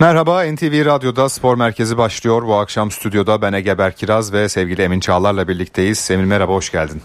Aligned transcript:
Merhaba 0.00 0.44
NTV 0.44 0.84
Radyo'da 0.84 1.28
Spor 1.28 1.56
Merkezi 1.56 1.98
başlıyor. 1.98 2.42
Bu 2.46 2.54
akşam 2.54 2.90
stüdyoda 2.90 3.42
ben 3.42 3.52
Ege 3.52 3.78
Berkiraz 3.78 4.32
ve 4.32 4.48
sevgili 4.48 4.82
Emin 4.82 5.00
Çağlar'la 5.00 5.48
birlikteyiz. 5.48 6.10
Emin 6.10 6.28
merhaba 6.28 6.52
hoş 6.52 6.72
geldin. 6.72 7.02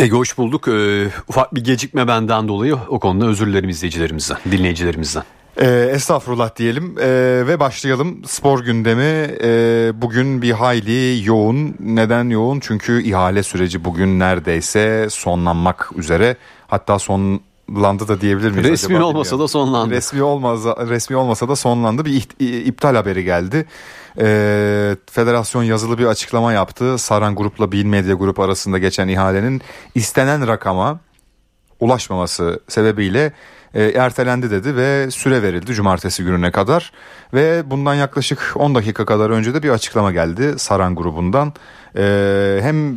Ege 0.00 0.12
hoş 0.12 0.38
bulduk. 0.38 0.68
Ee, 0.68 1.06
ufak 1.28 1.54
bir 1.54 1.64
gecikme 1.64 2.08
benden 2.08 2.48
dolayı 2.48 2.76
o 2.88 2.98
konuda 2.98 3.26
özür 3.26 3.46
dilerim 3.46 3.68
izleyicilerimizden, 3.68 4.38
dinleyicilerimizden. 4.50 5.22
Ee, 5.56 5.90
estağfurullah 5.92 6.56
diyelim 6.56 6.94
ee, 7.00 7.06
ve 7.46 7.60
başlayalım 7.60 8.24
spor 8.24 8.64
gündemi 8.64 9.34
ee, 9.42 9.92
bugün 9.94 10.42
bir 10.42 10.52
hayli 10.52 11.26
yoğun 11.26 11.74
neden 11.80 12.30
yoğun 12.30 12.60
çünkü 12.60 13.02
ihale 13.02 13.42
süreci 13.42 13.84
bugün 13.84 14.18
neredeyse 14.20 15.06
sonlanmak 15.10 15.90
üzere 15.96 16.36
hatta 16.68 16.98
son 16.98 17.40
sonlandı 17.68 18.08
da 18.08 18.20
diyebilir 18.20 18.50
miyiz? 18.50 18.70
Resmi 18.70 18.96
acaba 18.96 19.06
olmasa 19.06 19.24
bilmiyorum. 19.24 19.44
da 19.44 19.48
sonlandı. 19.48 19.94
Resmi 19.94 20.22
olmasa 20.22 20.76
resmi 20.88 21.16
olmasa 21.16 21.48
da 21.48 21.56
sonlandı. 21.56 22.04
Bir 22.04 22.26
iptal 22.66 22.94
haberi 22.94 23.24
geldi. 23.24 23.66
Ee, 24.20 24.96
federasyon 25.10 25.62
yazılı 25.62 25.98
bir 25.98 26.06
açıklama 26.06 26.52
yaptı. 26.52 26.98
Saran 26.98 27.34
Grup'la 27.34 27.72
Bin 27.72 27.88
Medya 27.88 28.14
Grup 28.14 28.40
arasında 28.40 28.78
geçen 28.78 29.08
ihalenin 29.08 29.62
istenen 29.94 30.48
rakama 30.48 30.98
ulaşmaması 31.80 32.60
sebebiyle 32.68 33.32
e, 33.76 33.82
ertelendi 33.84 34.50
dedi 34.50 34.76
ve 34.76 35.10
süre 35.10 35.42
verildi 35.42 35.74
cumartesi 35.74 36.24
gününe 36.24 36.50
kadar 36.50 36.92
ve 37.34 37.70
bundan 37.70 37.94
yaklaşık 37.94 38.52
10 38.54 38.74
dakika 38.74 39.04
kadar 39.04 39.30
önce 39.30 39.54
de 39.54 39.62
bir 39.62 39.70
açıklama 39.70 40.12
geldi 40.12 40.54
Saran 40.58 40.94
grubundan. 40.94 41.52
E, 41.96 42.58
hem 42.62 42.96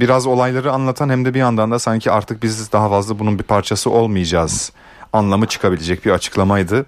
biraz 0.00 0.26
olayları 0.26 0.72
anlatan 0.72 1.08
hem 1.08 1.24
de 1.24 1.34
bir 1.34 1.38
yandan 1.38 1.70
da 1.70 1.78
sanki 1.78 2.10
artık 2.10 2.42
biz 2.42 2.72
daha 2.72 2.88
fazla 2.88 3.18
bunun 3.18 3.38
bir 3.38 3.44
parçası 3.44 3.90
olmayacağız 3.90 4.72
anlamı 5.12 5.46
çıkabilecek 5.46 6.04
bir 6.04 6.10
açıklamaydı. 6.10 6.86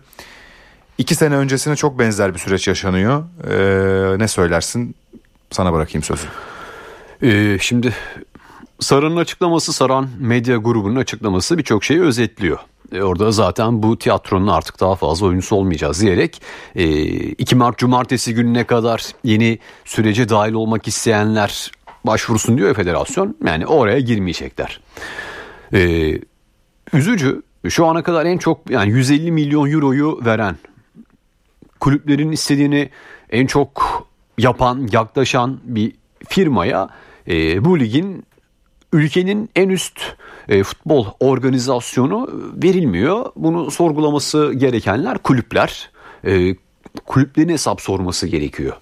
İki 0.98 1.14
sene 1.14 1.34
öncesine 1.34 1.76
çok 1.76 1.98
benzer 1.98 2.34
bir 2.34 2.38
süreç 2.38 2.68
yaşanıyor. 2.68 3.24
E, 3.50 4.18
ne 4.18 4.28
söylersin? 4.28 4.94
Sana 5.50 5.72
bırakayım 5.72 6.02
sözü. 6.02 6.26
Ee, 7.22 7.58
şimdi 7.60 7.94
Saran'ın 8.80 9.16
açıklaması, 9.16 9.72
Saran 9.72 10.08
Medya 10.18 10.56
grubunun 10.56 10.96
açıklaması 10.96 11.58
birçok 11.58 11.84
şeyi 11.84 12.00
özetliyor. 12.00 12.58
E, 12.92 13.02
orada 13.02 13.32
zaten 13.32 13.82
bu 13.82 13.98
tiyatronun 13.98 14.46
artık 14.46 14.80
daha 14.80 14.94
fazla 14.94 15.26
oyuncusu 15.26 15.56
olmayacağız 15.56 16.00
diyerek 16.00 16.42
e, 16.74 16.84
2 17.14 17.56
Mart 17.56 17.78
Cumartesi 17.78 18.34
gününe 18.34 18.64
kadar 18.64 19.02
yeni 19.24 19.58
sürece 19.84 20.28
dahil 20.28 20.52
olmak 20.52 20.88
isteyenler 20.88 21.70
başvursun 22.04 22.58
diyor 22.58 22.74
federasyon. 22.74 23.36
Yani 23.46 23.66
oraya 23.66 24.00
girmeyecekler. 24.00 24.80
E, 25.72 26.12
üzücü 26.92 27.42
şu 27.68 27.86
ana 27.86 28.02
kadar 28.02 28.26
en 28.26 28.38
çok 28.38 28.70
yani 28.70 28.90
150 28.90 29.32
milyon 29.32 29.70
euroyu 29.70 30.20
veren 30.24 30.56
kulüplerin 31.80 32.32
istediğini 32.32 32.90
en 33.30 33.46
çok 33.46 34.06
yapan 34.38 34.88
yaklaşan 34.92 35.60
bir 35.64 35.92
firmaya 36.28 36.88
e, 37.28 37.64
bu 37.64 37.80
ligin 37.80 38.24
ülkenin 38.92 39.50
en 39.56 39.68
üst 39.68 40.00
e, 40.48 40.62
futbol 40.62 41.06
organizasyonu 41.20 42.28
verilmiyor. 42.62 43.26
Bunu 43.36 43.70
sorgulaması 43.70 44.52
gerekenler 44.56 45.18
kulüpler. 45.18 45.90
E, 46.24 46.56
kulüplerin 47.06 47.48
hesap 47.48 47.80
sorması 47.80 48.26
gerekiyor. 48.26 48.76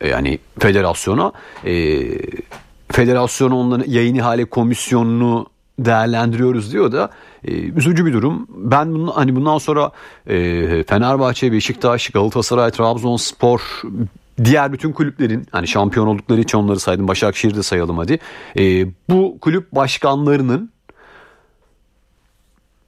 E, 0.00 0.08
yani 0.08 0.38
federasyona 0.58 1.32
e, 1.64 2.02
federasyon 2.92 3.50
onların 3.50 3.90
yayın 3.90 4.14
ihale 4.14 4.44
komisyonunu 4.44 5.46
değerlendiriyoruz 5.78 6.72
diyor 6.72 6.92
da 6.92 7.10
e, 7.44 7.52
üzücü 7.52 8.06
bir 8.06 8.12
durum. 8.12 8.46
Ben 8.48 8.94
bunu 8.94 9.16
hani 9.16 9.36
bundan 9.36 9.58
sonra 9.58 9.90
e, 10.26 10.84
Fenerbahçe, 10.84 11.52
Beşiktaş, 11.52 12.10
Galatasaray, 12.10 12.70
Trabzonspor 12.70 13.82
diğer 14.44 14.72
bütün 14.72 14.92
kulüplerin 14.92 15.46
hani 15.52 15.68
şampiyon 15.68 16.06
oldukları 16.06 16.40
için 16.40 16.58
onları 16.58 16.80
saydım 16.80 17.08
Başakşehir'de 17.08 17.62
sayalım 17.62 17.98
hadi. 17.98 18.18
E, 18.58 18.86
bu 19.10 19.38
kulüp 19.40 19.72
başkanlarının 19.72 20.70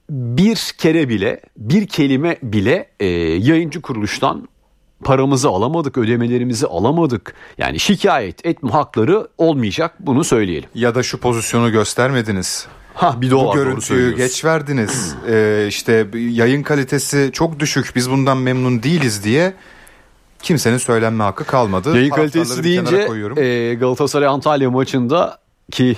bir 0.09 0.73
kere 0.77 1.09
bile 1.09 1.41
bir 1.57 1.87
kelime 1.87 2.37
bile 2.43 2.89
e, 2.99 3.05
yayıncı 3.07 3.81
kuruluştan 3.81 4.47
paramızı 5.03 5.49
alamadık, 5.49 5.97
ödemelerimizi 5.97 6.67
alamadık. 6.67 7.33
Yani 7.57 7.79
şikayet 7.79 8.45
etme 8.45 8.71
hakları 8.71 9.27
olmayacak 9.37 9.93
bunu 9.99 10.23
söyleyelim. 10.23 10.69
Ya 10.75 10.95
da 10.95 11.03
şu 11.03 11.19
pozisyonu 11.19 11.71
göstermediniz. 11.71 12.67
Ha 12.93 13.21
bir 13.21 13.29
de 13.29 13.35
o 13.35 13.43
Bu 13.43 13.47
var, 13.47 13.55
görüntüyü 13.55 14.15
geç 14.15 14.45
verdiniz. 14.45 15.15
ee, 15.29 15.65
işte 15.69 16.07
yayın 16.13 16.63
kalitesi 16.63 17.29
çok 17.33 17.59
düşük 17.59 17.91
biz 17.95 18.11
bundan 18.11 18.37
memnun 18.37 18.83
değiliz 18.83 19.23
diye 19.23 19.53
kimsenin 20.41 20.77
söylenme 20.77 21.23
hakkı 21.23 21.43
kalmadı. 21.43 21.95
Yayın 21.95 22.09
kalitesi 22.09 22.63
deyince 22.63 23.07
e, 23.37 23.73
Galatasaray 23.73 24.27
Antalya 24.27 24.71
maçında 24.71 25.39
ki 25.71 25.95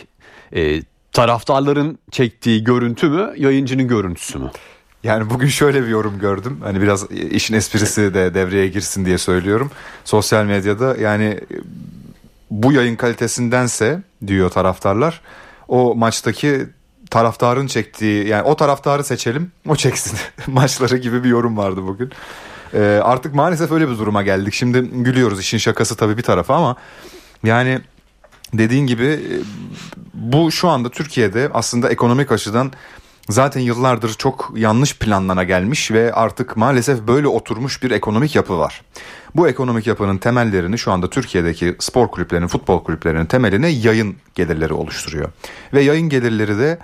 e, 0.55 0.81
taraftarların 1.11 1.99
çektiği 2.11 2.63
görüntü 2.63 3.09
mü 3.09 3.33
yayıncının 3.37 3.87
görüntüsü 3.87 4.39
mü? 4.39 4.51
Yani 5.03 5.29
bugün 5.29 5.47
şöyle 5.47 5.83
bir 5.83 5.87
yorum 5.87 6.19
gördüm. 6.19 6.59
Hani 6.63 6.81
biraz 6.81 7.11
işin 7.11 7.53
esprisi 7.53 8.13
de 8.13 8.33
devreye 8.33 8.67
girsin 8.67 9.05
diye 9.05 9.17
söylüyorum. 9.17 9.71
Sosyal 10.05 10.45
medyada 10.45 10.95
yani 10.97 11.39
bu 12.51 12.73
yayın 12.73 12.95
kalitesindense 12.95 14.01
diyor 14.27 14.49
taraftarlar 14.49 15.21
o 15.67 15.95
maçtaki 15.95 16.67
taraftarın 17.09 17.67
çektiği 17.67 18.27
yani 18.27 18.43
o 18.43 18.55
taraftarı 18.55 19.03
seçelim 19.03 19.51
o 19.67 19.75
çeksin 19.75 20.19
maçları 20.47 20.97
gibi 20.97 21.23
bir 21.23 21.29
yorum 21.29 21.57
vardı 21.57 21.81
bugün. 21.87 22.11
Ee, 22.73 22.99
artık 23.03 23.35
maalesef 23.35 23.71
öyle 23.71 23.89
bir 23.89 23.97
duruma 23.97 24.23
geldik. 24.23 24.53
Şimdi 24.53 24.79
gülüyoruz 24.79 25.39
işin 25.39 25.57
şakası 25.57 25.95
tabii 25.95 26.17
bir 26.17 26.23
tarafa 26.23 26.55
ama 26.55 26.75
yani 27.43 27.79
dediğin 28.53 28.87
gibi 28.87 29.05
e, 29.05 29.19
bu 30.13 30.51
şu 30.51 30.69
anda 30.69 30.89
Türkiye'de 30.89 31.49
aslında 31.53 31.89
ekonomik 31.89 32.31
açıdan 32.31 32.71
zaten 33.29 33.61
yıllardır 33.61 34.13
çok 34.13 34.51
yanlış 34.55 34.97
planlana 34.97 35.43
gelmiş 35.43 35.91
ve 35.91 36.13
artık 36.13 36.57
maalesef 36.57 37.07
böyle 37.07 37.27
oturmuş 37.27 37.83
bir 37.83 37.91
ekonomik 37.91 38.35
yapı 38.35 38.59
var. 38.59 38.81
Bu 39.35 39.47
ekonomik 39.47 39.87
yapının 39.87 40.17
temellerini 40.17 40.77
şu 40.77 40.91
anda 40.91 41.09
Türkiye'deki 41.09 41.75
spor 41.79 42.07
kulüplerinin, 42.07 42.47
futbol 42.47 42.83
kulüplerinin 42.83 43.25
temeline 43.25 43.67
yayın 43.67 44.15
gelirleri 44.35 44.73
oluşturuyor. 44.73 45.29
Ve 45.73 45.81
yayın 45.81 46.09
gelirleri 46.09 46.57
de 46.57 46.79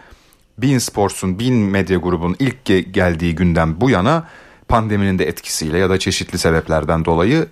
Bein 0.58 0.78
Sports'un, 0.78 1.40
Bein 1.40 1.56
Medya 1.56 1.98
grubunun 1.98 2.36
ilk 2.40 2.66
geldiği 2.94 3.36
günden 3.36 3.82
bu 3.82 3.90
yana 3.90 4.28
pandeminin 4.68 5.20
de 5.20 5.28
etkisiyle 5.28 5.78
ya 5.78 5.90
da 5.90 6.00
çeşitli 6.00 6.38
sebeplerden 6.38 7.06
dolayı 7.06 7.48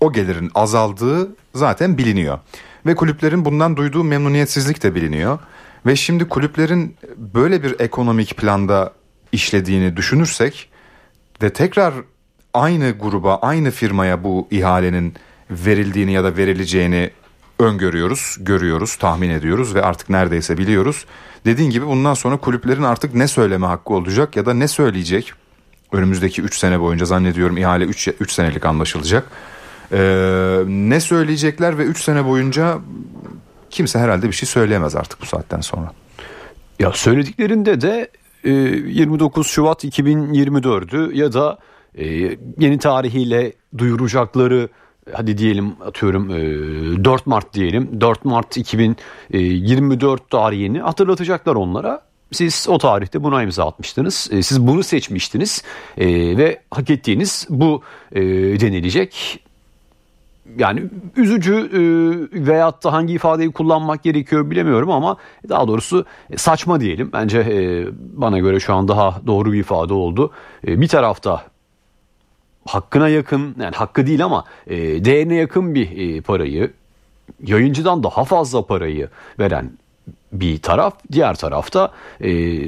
o 0.00 0.12
gelirin 0.12 0.50
azaldığı 0.54 1.28
zaten 1.54 1.98
biliniyor. 1.98 2.38
Ve 2.86 2.94
kulüplerin 2.94 3.44
bundan 3.44 3.76
duyduğu 3.76 4.04
memnuniyetsizlik 4.04 4.82
de 4.82 4.94
biliniyor. 4.94 5.38
Ve 5.86 5.96
şimdi 5.96 6.28
kulüplerin 6.28 6.96
böyle 7.16 7.62
bir 7.62 7.80
ekonomik 7.80 8.36
planda 8.36 8.92
işlediğini 9.32 9.96
düşünürsek 9.96 10.70
ve 11.42 11.52
tekrar 11.52 11.94
aynı 12.54 12.90
gruba, 12.90 13.36
aynı 13.36 13.70
firmaya 13.70 14.24
bu 14.24 14.48
ihalenin 14.50 15.14
verildiğini 15.50 16.12
ya 16.12 16.24
da 16.24 16.36
verileceğini 16.36 17.10
öngörüyoruz, 17.58 18.36
görüyoruz, 18.40 18.96
tahmin 18.96 19.30
ediyoruz 19.30 19.74
ve 19.74 19.82
artık 19.82 20.10
neredeyse 20.10 20.58
biliyoruz. 20.58 21.06
Dediğin 21.46 21.70
gibi 21.70 21.86
bundan 21.86 22.14
sonra 22.14 22.36
kulüplerin 22.36 22.82
artık 22.82 23.14
ne 23.14 23.28
söyleme 23.28 23.66
hakkı 23.66 23.94
olacak 23.94 24.36
ya 24.36 24.46
da 24.46 24.54
ne 24.54 24.68
söyleyecek 24.68 25.32
önümüzdeki 25.94 26.42
3 26.42 26.58
sene 26.58 26.80
boyunca 26.80 27.06
zannediyorum 27.06 27.56
ihale 27.56 27.84
3 27.84 28.08
3 28.20 28.32
senelik 28.32 28.66
anlaşılacak. 28.66 29.30
Ee, 29.92 30.58
ne 30.66 31.00
söyleyecekler 31.00 31.78
ve 31.78 31.84
3 31.84 32.02
sene 32.02 32.24
boyunca 32.24 32.78
kimse 33.70 33.98
herhalde 33.98 34.26
bir 34.26 34.32
şey 34.32 34.48
söyleyemez 34.48 34.96
artık 34.96 35.20
bu 35.20 35.26
saatten 35.26 35.60
sonra. 35.60 35.92
Ya 36.78 36.92
söylediklerinde 36.92 37.80
de 37.80 38.10
29 38.44 39.46
e, 39.46 39.50
Şubat 39.50 39.84
2024'ü 39.84 41.14
ya 41.14 41.32
da 41.32 41.58
e, 41.94 42.06
yeni 42.58 42.78
tarihiyle 42.78 43.52
duyuracakları 43.78 44.68
hadi 45.12 45.38
diyelim 45.38 45.74
atıyorum 45.86 46.28
4 47.04 47.20
e, 47.20 47.22
Mart 47.26 47.54
diyelim 47.54 48.00
4 48.00 48.24
Mart 48.24 48.56
2024 48.56 50.30
tarihini 50.30 50.80
hatırlatacaklar 50.80 51.54
onlara 51.54 52.02
siz 52.34 52.66
o 52.68 52.78
tarihte 52.78 53.22
buna 53.22 53.42
imza 53.42 53.66
atmıştınız. 53.66 54.28
E, 54.32 54.42
siz 54.42 54.66
bunu 54.66 54.82
seçmiştiniz 54.82 55.62
e, 55.98 56.06
ve 56.36 56.60
hak 56.70 56.90
ettiğiniz 56.90 57.46
bu 57.50 57.82
e, 58.12 58.20
denilecek. 58.60 59.40
Yani 60.58 60.82
üzücü 61.16 61.54
e, 61.54 61.80
veyahut 62.46 62.84
da 62.84 62.92
hangi 62.92 63.14
ifadeyi 63.14 63.52
kullanmak 63.52 64.02
gerekiyor 64.02 64.50
bilemiyorum 64.50 64.90
ama 64.90 65.16
daha 65.48 65.68
doğrusu 65.68 66.04
e, 66.30 66.36
saçma 66.36 66.80
diyelim. 66.80 67.10
Bence 67.12 67.38
e, 67.38 67.86
bana 67.96 68.38
göre 68.38 68.60
şu 68.60 68.74
an 68.74 68.88
daha 68.88 69.20
doğru 69.26 69.52
bir 69.52 69.60
ifade 69.60 69.94
oldu. 69.94 70.32
Bir 70.66 70.88
tarafta 70.88 71.44
hakkına 72.66 73.08
yakın 73.08 73.56
yani 73.60 73.76
hakkı 73.76 74.06
değil 74.06 74.24
ama 74.24 74.44
değerine 74.68 75.34
yakın 75.34 75.74
bir 75.74 76.22
parayı 76.22 76.72
yayıncıdan 77.46 78.02
daha 78.02 78.24
fazla 78.24 78.66
parayı 78.66 79.08
veren 79.38 79.70
bir 80.40 80.58
taraf. 80.58 80.94
Diğer 81.12 81.34
tarafta 81.34 81.92
e, 82.24 82.60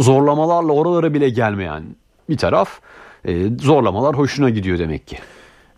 zorlamalarla 0.00 0.72
oralara 0.72 1.14
bile 1.14 1.28
gelmeyen 1.28 1.84
bir 2.28 2.36
taraf. 2.36 2.80
E, 3.24 3.56
zorlamalar 3.60 4.16
hoşuna 4.16 4.50
gidiyor 4.50 4.78
demek 4.78 5.06
ki. 5.06 5.18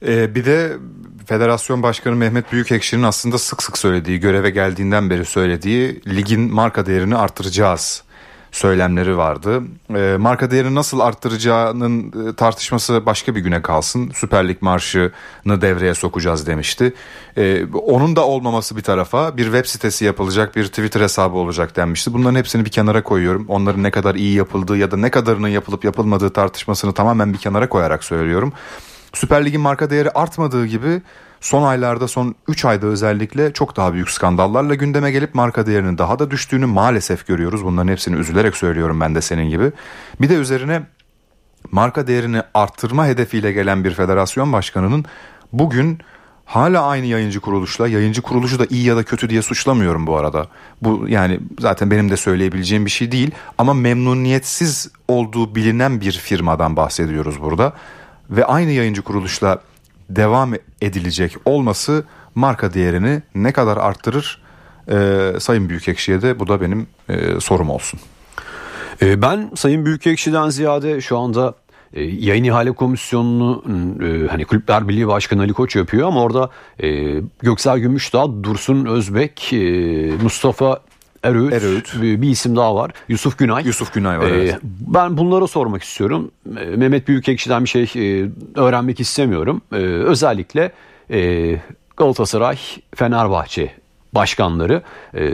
Ee, 0.06 0.34
bir 0.34 0.44
de 0.44 0.76
Federasyon 1.26 1.82
Başkanı 1.82 2.16
Mehmet 2.16 2.52
Büyükekşi'nin 2.52 3.02
aslında 3.02 3.38
sık 3.38 3.62
sık 3.62 3.78
söylediği, 3.78 4.20
göreve 4.20 4.50
geldiğinden 4.50 5.10
beri 5.10 5.24
söylediği 5.24 6.00
ligin 6.06 6.54
marka 6.54 6.86
değerini 6.86 7.16
artıracağız 7.16 8.02
söylemleri 8.52 9.16
vardı. 9.16 9.62
E, 9.94 10.16
marka 10.16 10.50
değerini 10.50 10.74
nasıl 10.74 11.00
arttıracağının 11.00 12.12
e, 12.28 12.34
tartışması 12.34 13.06
başka 13.06 13.34
bir 13.34 13.40
güne 13.40 13.62
kalsın. 13.62 14.10
Süper 14.14 14.48
Lig 14.48 14.62
marşını 14.62 15.60
devreye 15.60 15.94
sokacağız 15.94 16.46
demişti. 16.46 16.94
E, 17.36 17.64
onun 17.66 18.16
da 18.16 18.26
olmaması 18.26 18.76
bir 18.76 18.82
tarafa 18.82 19.36
bir 19.36 19.44
web 19.44 19.66
sitesi 19.66 20.04
yapılacak, 20.04 20.56
bir 20.56 20.66
Twitter 20.66 21.00
hesabı 21.00 21.36
olacak 21.36 21.76
denmişti. 21.76 22.12
Bunların 22.12 22.38
hepsini 22.38 22.64
bir 22.64 22.70
kenara 22.70 23.02
koyuyorum. 23.02 23.44
Onların 23.48 23.82
ne 23.82 23.90
kadar 23.90 24.14
iyi 24.14 24.34
yapıldığı 24.34 24.76
ya 24.76 24.90
da 24.90 24.96
ne 24.96 25.10
kadarının 25.10 25.48
yapılıp 25.48 25.84
yapılmadığı 25.84 26.30
tartışmasını 26.30 26.92
tamamen 26.92 27.32
bir 27.32 27.38
kenara 27.38 27.68
koyarak 27.68 28.04
söylüyorum. 28.04 28.52
Süper 29.14 29.44
Lig'in 29.44 29.60
marka 29.60 29.90
değeri 29.90 30.10
artmadığı 30.10 30.66
gibi 30.66 31.02
son 31.40 31.62
aylarda 31.62 32.08
son 32.08 32.34
3 32.48 32.64
ayda 32.64 32.86
özellikle 32.86 33.52
çok 33.52 33.76
daha 33.76 33.94
büyük 33.94 34.10
skandallarla 34.10 34.74
gündeme 34.74 35.10
gelip 35.10 35.34
marka 35.34 35.66
değerinin 35.66 35.98
daha 35.98 36.18
da 36.18 36.30
düştüğünü 36.30 36.66
maalesef 36.66 37.26
görüyoruz. 37.26 37.64
Bunların 37.64 37.92
hepsini 37.92 38.16
üzülerek 38.16 38.56
söylüyorum 38.56 39.00
ben 39.00 39.14
de 39.14 39.20
senin 39.20 39.50
gibi. 39.50 39.72
Bir 40.20 40.28
de 40.28 40.34
üzerine 40.34 40.82
marka 41.70 42.06
değerini 42.06 42.42
arttırma 42.54 43.06
hedefiyle 43.06 43.52
gelen 43.52 43.84
bir 43.84 43.94
federasyon 43.94 44.52
başkanının 44.52 45.04
bugün 45.52 45.98
hala 46.44 46.82
aynı 46.82 47.06
yayıncı 47.06 47.40
kuruluşla 47.40 47.88
yayıncı 47.88 48.22
kuruluşu 48.22 48.58
da 48.58 48.66
iyi 48.70 48.84
ya 48.84 48.96
da 48.96 49.02
kötü 49.02 49.30
diye 49.30 49.42
suçlamıyorum 49.42 50.06
bu 50.06 50.16
arada. 50.16 50.46
Bu 50.82 51.08
yani 51.08 51.40
zaten 51.60 51.90
benim 51.90 52.10
de 52.10 52.16
söyleyebileceğim 52.16 52.86
bir 52.86 52.90
şey 52.90 53.12
değil 53.12 53.30
ama 53.58 53.74
memnuniyetsiz 53.74 54.88
olduğu 55.08 55.54
bilinen 55.54 56.00
bir 56.00 56.12
firmadan 56.12 56.76
bahsediyoruz 56.76 57.40
burada 57.40 57.72
ve 58.30 58.44
aynı 58.44 58.70
yayıncı 58.70 59.02
kuruluşla 59.02 59.60
devam 60.16 60.54
edilecek 60.80 61.36
olması 61.44 62.04
marka 62.34 62.74
değerini 62.74 63.22
ne 63.34 63.52
kadar 63.52 63.76
arttırır 63.76 64.42
e, 64.90 65.32
Sayın 65.38 65.68
Büyükekşi'ye 65.68 66.22
de 66.22 66.38
bu 66.38 66.48
da 66.48 66.60
benim 66.60 66.86
e, 67.08 67.40
sorum 67.40 67.70
olsun. 67.70 68.00
E, 69.02 69.22
ben 69.22 69.50
Sayın 69.54 69.84
Büyükekşi'den 69.84 70.48
ziyade 70.48 71.00
şu 71.00 71.18
anda 71.18 71.54
e, 71.94 72.02
yayın 72.02 72.44
ihale 72.44 72.72
komisyonunu 72.72 73.62
e, 74.04 74.28
hani 74.28 74.44
Kulüpler 74.44 74.88
Birliği 74.88 75.08
Başkanı 75.08 75.40
Ali 75.40 75.52
Koç 75.52 75.76
yapıyor 75.76 76.08
ama 76.08 76.22
orada 76.22 76.50
e, 76.82 77.20
Göksel 77.42 77.78
Gümüşdağ, 77.78 78.44
Dursun 78.44 78.86
Özbek, 78.86 79.52
Mustafa 80.22 80.80
Eröğüt, 81.22 81.52
Eröğüt. 81.52 81.92
Bir, 82.02 82.22
bir 82.22 82.28
isim 82.28 82.56
daha 82.56 82.74
var. 82.74 82.90
Yusuf 83.08 83.38
Günay. 83.38 83.66
Yusuf 83.66 83.94
Günay 83.94 84.18
var. 84.18 84.30
Ee, 84.30 84.34
evet. 84.34 84.58
Ben 84.62 85.16
bunlara 85.16 85.46
sormak 85.46 85.82
istiyorum. 85.82 86.30
Ee, 86.46 86.64
Mehmet 86.64 87.08
Büyükekşi'den 87.08 87.64
bir 87.64 87.68
şey 87.68 87.82
e, 87.82 88.28
öğrenmek 88.54 89.00
istemiyorum. 89.00 89.62
Ee, 89.72 89.76
özellikle 89.76 90.72
e, 91.10 91.56
Galatasaray, 91.96 92.58
Fenerbahçe 92.94 93.72
başkanları 94.14 94.82
e, 95.14 95.32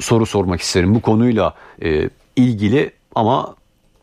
soru 0.00 0.26
sormak 0.26 0.60
isterim 0.60 0.94
bu 0.94 1.00
konuyla 1.00 1.54
ilgili 2.36 2.90
ama 3.14 3.54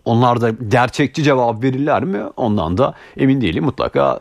onlar 0.06 0.42
da 0.42 0.50
gerçekçi 0.50 1.24
cevap 1.24 1.64
verirler 1.64 2.04
mi? 2.04 2.24
Ondan 2.38 2.78
da 2.78 2.94
emin 3.18 3.42
değilim. 3.42 3.64
Mutlaka 3.64 4.20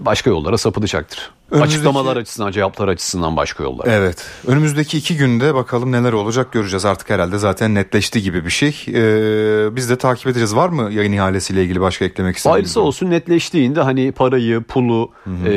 başka 0.00 0.30
yollara 0.30 0.58
sapılacaktır. 0.58 1.30
Önümüzdeki... 1.50 1.74
Açıklamalar 1.74 2.16
açısından, 2.16 2.50
cevaplar 2.50 2.88
açısından 2.88 3.36
başka 3.36 3.64
yollar. 3.64 3.86
Evet. 3.88 4.26
Önümüzdeki 4.46 4.98
iki 4.98 5.16
günde 5.16 5.54
bakalım 5.54 5.92
neler 5.92 6.12
olacak 6.12 6.52
göreceğiz. 6.52 6.84
Artık 6.84 7.10
herhalde 7.10 7.38
zaten 7.38 7.74
netleşti 7.74 8.22
gibi 8.22 8.44
bir 8.44 8.50
şey. 8.50 8.84
Ee, 8.88 9.76
biz 9.76 9.90
de 9.90 9.96
takip 9.96 10.26
edeceğiz. 10.26 10.56
Var 10.56 10.68
mı 10.68 10.92
yayın 10.92 11.12
ihalesiyle 11.12 11.64
ilgili 11.64 11.80
başka 11.80 12.04
eklemek 12.04 12.36
istediğiniz? 12.36 12.56
Ayrısı 12.56 12.80
olsun 12.80 13.10
netleştiğinde 13.10 13.80
hani 13.80 14.12
parayı, 14.12 14.62
pulu, 14.62 15.10
e, 15.26 15.50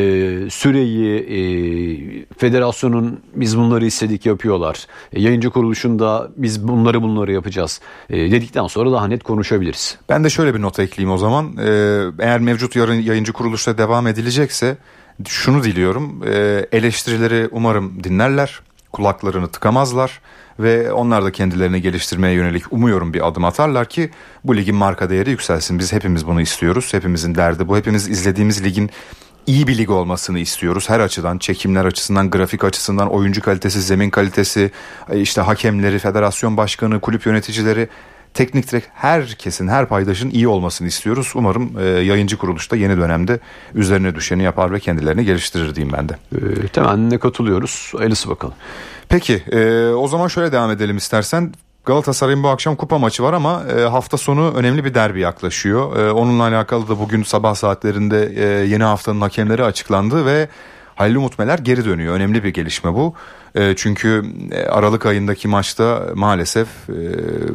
süreyi, 0.50 1.18
e, 1.18 2.36
federasyonun 2.38 3.20
biz 3.36 3.58
bunları 3.58 3.86
istedik 3.86 4.26
yapıyorlar. 4.26 4.88
E, 5.14 5.22
yayıncı 5.22 5.50
kuruluşunda 5.50 6.30
biz 6.38 6.68
bunları 6.68 7.02
bunları 7.02 7.32
yapacağız 7.32 7.82
e, 8.10 8.32
dedikten 8.32 8.68
sonra 8.68 8.92
daha 8.92 9.08
net 9.08 9.24
konuşabiliriz. 9.24 9.98
Ben 10.10 10.24
de 10.24 10.30
şöyle 10.30 10.54
bir 10.54 10.62
not 10.62 10.80
ekleyeyim 10.80 11.14
o 11.14 11.18
zaman. 11.18 11.58
Ee, 11.58 12.04
eğer 12.20 12.40
mevcut 12.40 12.76
yarın 12.76 12.94
yayıncı 12.94 13.34
kuruluşla 13.34 13.78
devam 13.78 14.08
edilecekse 14.08 14.78
şunu 15.28 15.64
diliyorum 15.64 16.24
e, 16.28 16.66
eleştirileri 16.72 17.48
umarım 17.52 18.04
dinlerler 18.04 18.60
kulaklarını 18.94 19.48
tıkamazlar 19.48 20.22
ve 20.60 20.92
onlar 20.92 21.24
da 21.24 21.32
kendilerini 21.32 21.82
geliştirmeye 21.82 22.34
yönelik 22.34 22.74
umuyorum 22.74 23.14
bir 23.14 23.28
adım 23.28 23.46
atarlar 23.46 23.90
ki 23.90 24.10
bu 24.44 24.58
ligin 24.58 24.76
marka 24.76 25.10
değeri 25.10 25.30
yükselsin. 25.30 25.80
Biz 25.80 25.94
hepimiz 25.94 26.28
bunu 26.28 26.42
istiyoruz. 26.42 26.94
Hepimizin 26.94 27.36
derdi 27.36 27.68
bu. 27.68 27.78
Hepimiz 27.78 28.10
izlediğimiz 28.10 28.64
ligin 28.64 28.90
iyi 29.48 29.68
bir 29.68 29.78
lig 29.78 29.90
olmasını 29.90 30.40
istiyoruz. 30.40 30.90
Her 30.90 31.00
açıdan, 31.00 31.38
çekimler 31.38 31.86
açısından, 31.86 32.30
grafik 32.30 32.64
açısından, 32.64 33.10
oyuncu 33.10 33.42
kalitesi, 33.42 33.82
zemin 33.82 34.10
kalitesi, 34.10 34.72
e, 35.10 35.20
işte 35.20 35.42
hakemleri, 35.42 36.00
federasyon 36.00 36.58
başkanı, 36.58 37.00
kulüp 37.00 37.26
yöneticileri 37.26 37.90
teknik 38.38 38.72
direkt 38.72 38.88
herkesin, 38.94 39.68
her 39.68 39.86
paydaşın 39.86 40.30
iyi 40.30 40.48
olmasını 40.48 40.88
istiyoruz. 40.88 41.32
Umarım 41.36 41.80
e, 41.80 41.84
yayıncı 41.84 42.38
kuruluşta 42.38 42.76
yeni 42.76 42.98
dönemde 42.98 43.40
üzerine 43.76 44.16
düşeni 44.16 44.44
yapar 44.44 44.72
ve 44.72 44.80
kendilerini 44.80 45.26
geliştirir 45.26 45.76
diyeyim 45.76 45.96
ben 45.98 46.10
de. 46.10 46.14
E, 46.64 46.68
temennine 46.68 47.18
katılıyoruz. 47.18 47.94
Hayırlısı 47.98 48.30
bakalım. 48.30 48.56
Peki 49.10 49.34
e, 49.52 49.90
o 49.90 50.08
zaman 50.08 50.28
şöyle 50.28 50.52
devam 50.52 50.72
edelim 50.72 50.98
istersen. 50.98 51.54
Galatasaray'ın 51.86 52.44
bu 52.44 52.48
akşam 52.48 52.76
kupa 52.76 52.98
maçı 52.98 53.24
var 53.24 53.34
ama 53.34 53.64
e, 53.78 53.82
hafta 53.82 54.18
sonu 54.18 54.54
önemli 54.56 54.86
bir 54.86 54.94
derbi 54.94 55.20
yaklaşıyor. 55.20 55.98
E, 55.98 56.12
onunla 56.12 56.44
alakalı 56.44 56.88
da 56.88 57.00
bugün 57.00 57.24
sabah 57.24 57.56
saatlerinde 57.56 58.34
e, 58.36 58.68
yeni 58.68 58.84
haftanın 58.84 59.22
hakemleri 59.22 59.64
açıklandı 59.64 60.26
ve 60.26 60.50
Halil 60.98 61.16
Umut 61.16 61.40
Meler 61.40 61.60
geri 61.60 61.86
dönüyor. 61.86 62.16
Önemli 62.16 62.44
bir 62.44 62.50
gelişme 62.50 62.94
bu. 62.94 63.14
E, 63.56 63.74
çünkü 63.76 64.26
e, 64.52 64.64
Aralık 64.64 65.06
ayındaki 65.06 65.48
maçta 65.48 66.08
maalesef 66.16 66.68
e, 66.90 66.94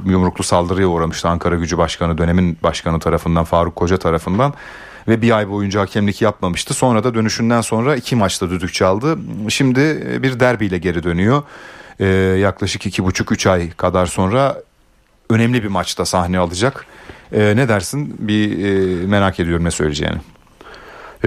yumruklu 0.06 0.44
saldırıya 0.44 0.86
uğramıştı 0.88 1.28
Ankara 1.28 1.56
Gücü 1.56 1.78
Başkanı 1.78 2.18
dönemin 2.18 2.58
başkanı 2.62 2.98
tarafından 2.98 3.44
Faruk 3.44 3.76
Koca 3.76 3.96
tarafından 3.96 4.54
ve 5.08 5.22
bir 5.22 5.36
ay 5.36 5.48
boyunca 5.48 5.80
hakemlik 5.80 6.22
yapmamıştı. 6.22 6.74
Sonra 6.74 7.04
da 7.04 7.14
dönüşünden 7.14 7.60
sonra 7.60 7.96
iki 7.96 8.16
maçta 8.16 8.50
düdük 8.50 8.74
çaldı. 8.74 9.18
Şimdi 9.48 9.80
bir 10.22 10.40
derbiyle 10.40 10.78
geri 10.78 11.02
dönüyor. 11.02 11.42
yaklaşık 12.38 12.86
iki 12.86 13.04
buçuk 13.04 13.32
üç 13.32 13.46
ay 13.46 13.70
kadar 13.70 14.06
sonra 14.06 14.62
önemli 15.30 15.62
bir 15.62 15.68
maçta 15.68 16.04
sahne 16.04 16.38
alacak. 16.38 16.86
ne 17.32 17.68
dersin? 17.68 18.16
Bir 18.18 18.56
merak 19.06 19.40
ediyorum 19.40 19.64
ne 19.64 19.70
söyleyeceğini. 19.70 20.18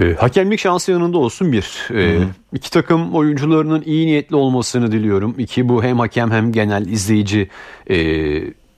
E, 0.02 0.14
hakemlik 0.14 0.60
şansı 0.60 0.92
yanında 0.92 1.18
olsun 1.18 1.52
bir. 1.52 1.88
E, 1.94 2.18
iki 2.52 2.70
takım 2.70 3.14
oyuncularının 3.14 3.82
iyi 3.86 4.06
niyetli 4.06 4.36
olmasını 4.36 4.92
diliyorum. 4.92 5.34
İki 5.38 5.68
bu 5.68 5.82
hem 5.82 5.98
hakem 5.98 6.30
hem 6.30 6.52
genel 6.52 6.86
izleyici 6.86 7.48
e, 7.90 7.96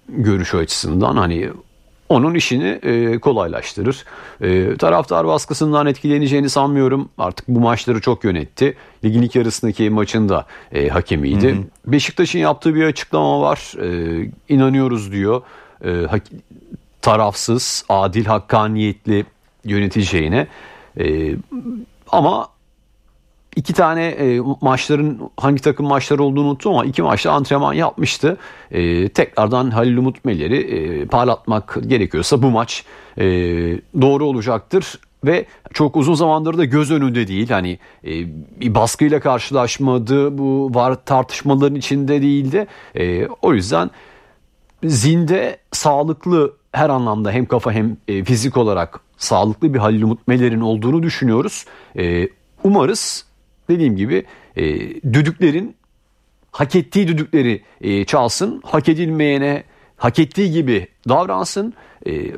görüşü 0.09 0.57
açısından 0.57 1.17
hani 1.17 1.51
onun 2.09 2.35
işini 2.35 2.79
e, 2.83 3.19
kolaylaştırır. 3.19 4.05
E, 4.41 4.77
taraftar 4.77 5.27
baskısından 5.27 5.87
etkileneceğini 5.87 6.51
sanmıyorum. 6.51 7.09
Artık 7.19 7.49
bu 7.49 7.61
maçları 7.61 8.01
çok 8.01 8.25
yönetti. 8.25 8.75
Ligin 9.05 9.23
ilk 9.23 9.35
yarısındaki 9.35 9.91
maçın 9.91 10.29
da 10.29 10.47
e, 10.73 10.89
hakemiydi. 10.89 11.49
Hı 11.49 11.53
hı. 11.53 11.65
Beşiktaş'ın 11.87 12.39
yaptığı 12.39 12.75
bir 12.75 12.85
açıklama 12.85 13.41
var. 13.41 13.73
E, 13.83 14.31
inanıyoruz 14.49 15.13
diyor. 15.13 15.43
E, 15.85 15.91
tarafsız, 17.03 17.85
adil, 17.89 18.25
hakkaniyetli 18.25 19.25
yöneteceğine. 19.65 20.47
E, 20.99 21.37
ama 22.09 22.49
iki 23.57 23.73
tane 23.73 24.07
e, 24.07 24.41
maçların 24.61 25.31
hangi 25.37 25.63
takım 25.63 25.87
maçları 25.87 26.23
olduğunu 26.23 26.49
unuttum 26.49 26.73
ama 26.73 26.85
iki 26.85 27.03
maçta 27.03 27.33
antrenman 27.33 27.73
yapmıştı. 27.73 28.37
E, 28.71 29.09
tekrardan 29.09 29.71
Halil 29.71 29.97
Umut 29.97 30.25
Meler'i 30.25 30.57
e, 30.57 31.07
parlatmak 31.07 31.79
gerekiyorsa 31.87 32.43
bu 32.43 32.51
maç 32.51 32.85
e, 33.19 33.25
doğru 34.01 34.25
olacaktır 34.25 34.99
ve 35.25 35.47
çok 35.73 35.97
uzun 35.97 36.15
zamandır 36.15 36.59
da 36.59 36.65
göz 36.65 36.91
önünde 36.91 37.29
değil. 37.29 37.51
Hani 37.51 37.79
e, 38.05 38.11
bir 38.61 38.75
baskıyla 38.75 39.21
karşılaşmadı. 39.21 40.39
Bu 40.39 40.71
var 40.75 41.05
tartışmaların 41.05 41.75
içinde 41.75 42.23
değildi. 42.23 42.67
E, 42.95 43.27
o 43.43 43.55
yüzden 43.55 43.91
zinde 44.85 45.59
sağlıklı 45.73 46.55
her 46.73 46.91
anlamda 46.91 47.31
hem 47.31 47.47
kafa 47.47 47.73
hem 47.73 47.97
e, 48.09 48.25
fizik 48.25 48.57
olarak 48.57 49.01
sağlıklı 49.19 49.75
bir 49.75 49.79
Halil 49.79 50.03
Umut 50.03 50.29
Meler'in 50.29 50.61
olduğunu 50.61 51.03
düşünüyoruz. 51.03 51.65
E, 51.99 52.29
umarız 52.65 53.27
dediğim 53.69 53.97
gibi 53.97 54.25
e, 54.57 54.65
düdüklerin 55.13 55.77
hak 56.53 56.77
ettiği 56.77 57.09
düdükleri 57.09 57.63
e, 57.81 58.05
çalsın. 58.05 58.63
Hak 58.65 58.89
edilmeyene 58.89 59.65
hak 59.97 60.19
ettiği 60.19 60.53
gibi 60.53 60.89
davransın. 61.09 61.75
E, 62.07 62.33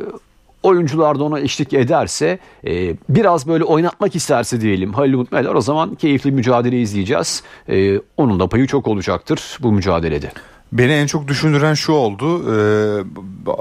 oyuncular 0.63 1.19
da 1.19 1.25
ona 1.25 1.41
eşlik 1.41 1.73
ederse 1.73 2.39
e, 2.67 2.95
biraz 3.09 3.49
böyle 3.49 3.65
oynatmak 3.65 4.17
isterse 4.17 4.61
diyelim 4.61 4.93
Halil 4.93 5.15
Umut 5.15 5.33
Meler 5.33 5.55
o 5.55 5.61
zaman 5.61 5.95
keyifli 5.95 6.33
mücadele 6.33 6.81
izleyeceğiz. 6.81 7.43
E, 7.69 7.99
onun 8.17 8.41
da 8.41 8.49
payı 8.49 8.67
çok 8.67 8.89
olacaktır 8.89 9.59
bu 9.61 9.73
mücadelede. 9.73 10.33
Beni 10.73 10.93
en 10.93 11.07
çok 11.07 11.29
düşündüren 11.29 11.75
şu 11.75 11.93
oldu. 11.93 12.43
E, 12.43 12.57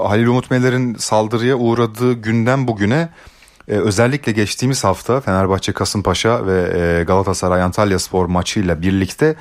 Halil 0.08 0.26
Umut 0.26 0.50
Meler'in 0.50 0.94
saldırıya 0.94 1.56
uğradığı 1.56 2.12
günden 2.12 2.68
bugüne 2.68 3.08
e, 3.68 3.72
özellikle 3.72 4.32
geçtiğimiz 4.32 4.84
hafta 4.84 5.20
Fenerbahçe 5.20 5.72
Kasımpaşa 5.72 6.46
ve 6.46 6.72
e, 6.76 7.04
Galatasaray 7.04 7.62
Antalya 7.62 7.98
Spor 7.98 8.26
maçıyla 8.26 8.82
birlikte 8.82 9.34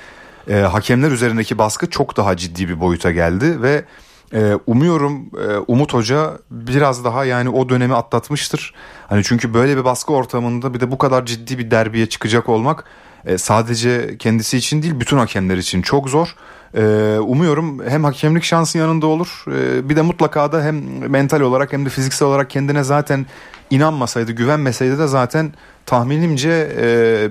e, 0.50 0.56
hakemler 0.56 1.12
üzerindeki 1.12 1.58
baskı 1.58 1.90
çok 1.90 2.18
daha 2.18 2.38
ciddi 2.38 2.70
bir 2.70 2.80
boyuta 2.80 3.12
geldi 3.12 3.62
ve 3.62 3.86
e, 4.34 4.54
umuyorum 4.68 5.30
e, 5.50 5.58
Umut 5.68 5.94
Hoca 5.94 6.38
biraz 6.52 7.06
daha 7.06 7.26
yani 7.26 7.50
o 7.50 7.70
dönemi 7.70 7.96
atlatmıştır. 7.96 8.74
Hani 9.08 9.24
çünkü 9.24 9.54
böyle 9.54 9.78
bir 9.78 9.86
baskı 9.86 10.14
ortamında 10.14 10.74
bir 10.74 10.80
de 10.80 10.92
bu 10.92 10.98
kadar 10.98 11.26
ciddi 11.26 11.58
bir 11.58 11.72
derbiye 11.72 12.06
çıkacak 12.06 12.50
olmak 12.50 12.86
e, 13.26 13.38
sadece 13.38 14.18
kendisi 14.18 14.58
için 14.58 14.84
değil 14.84 15.00
bütün 15.00 15.18
hakemler 15.18 15.58
için 15.58 15.82
çok 15.82 16.10
zor. 16.10 16.36
E, 16.78 17.18
umuyorum 17.20 17.90
hem 17.90 18.04
hakemlik 18.04 18.44
şansı 18.44 18.78
yanında 18.78 19.08
olur 19.08 19.46
e, 19.48 19.90
bir 19.90 19.96
de 19.96 20.02
mutlaka 20.02 20.52
da 20.52 20.64
hem 20.64 21.10
mental 21.10 21.42
olarak 21.42 21.74
hem 21.74 21.86
de 21.86 21.90
fiziksel 21.90 22.28
olarak 22.28 22.50
kendine 22.50 22.84
zaten 22.84 23.26
inanmasaydı 23.70 24.32
güvenmeseydi 24.32 25.00
de 25.00 25.08
zaten 25.08 25.54
tahminimce 25.86 26.72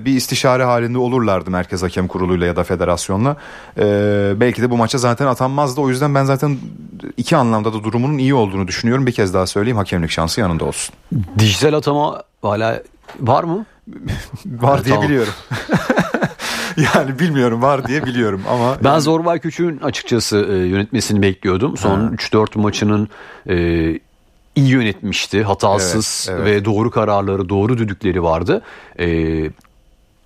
bir 0.05 0.13
istişare 0.13 0.63
halinde 0.63 0.97
olurlardı 0.97 1.51
Merkez 1.51 1.83
Hakem 1.83 2.07
Kurulu'yla 2.07 2.47
ya 2.47 2.55
da 2.55 2.63
federasyonla. 2.63 3.37
Belki 4.39 4.61
de 4.61 4.69
bu 4.69 4.77
maça 4.77 4.97
zaten 4.97 5.25
atanmazdı. 5.25 5.81
O 5.81 5.89
yüzden 5.89 6.15
ben 6.15 6.23
zaten 6.23 6.57
iki 7.17 7.37
anlamda 7.37 7.73
da 7.73 7.83
durumunun 7.83 8.17
iyi 8.17 8.33
olduğunu 8.33 8.67
düşünüyorum. 8.67 9.05
Bir 9.07 9.11
kez 9.11 9.33
daha 9.33 9.47
söyleyeyim 9.47 9.77
hakemlik 9.77 10.11
şansı 10.11 10.41
yanında 10.41 10.65
olsun. 10.65 10.95
Dijital 11.39 11.73
atama 11.73 12.23
hala 12.41 12.83
var 13.19 13.43
mı? 13.43 13.65
var 14.45 14.85
diye 14.85 14.95
tamam. 14.95 15.09
biliyorum. 15.09 15.33
yani 16.95 17.19
bilmiyorum 17.19 17.61
var 17.61 17.87
diye 17.87 18.05
biliyorum 18.05 18.41
ama. 18.49 18.77
Ben 18.83 18.89
yani... 18.89 19.01
Zorbay 19.01 19.39
Küçük'ün 19.39 19.79
açıkçası 19.79 20.47
e, 20.51 20.55
yönetmesini 20.55 21.21
bekliyordum. 21.21 21.77
Son 21.77 21.99
3-4 21.99 22.59
maçının 22.59 23.09
e, 23.49 23.55
iyi 24.55 24.69
yönetmişti. 24.69 25.43
Hatasız 25.43 26.27
evet, 26.29 26.41
evet. 26.43 26.55
ve 26.55 26.65
doğru 26.65 26.91
kararları, 26.91 27.49
doğru 27.49 27.77
düdükleri 27.77 28.23
vardı. 28.23 28.61
Ee, 28.99 29.51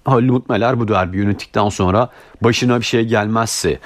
Halil 0.06 0.32
Mutmeler 0.32 0.80
bu 0.80 0.88
derbi 0.88 1.18
yönettikten 1.18 1.70
sonra 1.70 2.10
başına 2.42 2.80
bir 2.80 2.86
şey 2.86 3.06
gelmezse 3.06 3.80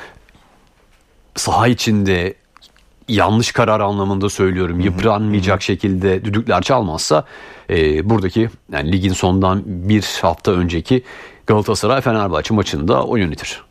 saha 1.35 1.67
içinde 1.67 2.33
yanlış 3.07 3.51
karar 3.51 3.79
anlamında 3.79 4.29
söylüyorum 4.29 4.79
yıpranmayacak 4.79 5.61
şekilde 5.61 6.25
düdükler 6.25 6.61
çalmazsa 6.61 7.25
e, 7.69 8.09
buradaki 8.09 8.49
yani 8.71 8.91
ligin 8.91 9.13
sondan 9.13 9.63
bir 9.65 10.19
hafta 10.21 10.51
önceki 10.51 11.03
Galatasaray 11.47 12.01
Fenerbahçe 12.01 12.53
maçında 12.53 13.03
o 13.03 13.15
yönetir. 13.15 13.63